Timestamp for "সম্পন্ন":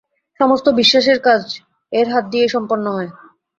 2.55-2.85